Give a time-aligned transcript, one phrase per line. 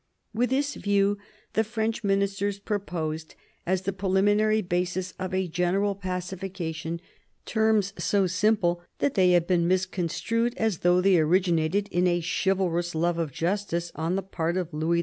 [0.33, 1.19] With this view,
[1.53, 3.35] the French ministers proposed
[3.67, 6.99] as the preliminary basis of a general pacification
[7.45, 12.95] terms so simple that they have been misconstrued as though they originated in a chivalrous
[12.95, 14.99] love of justice on the part of Louis XV.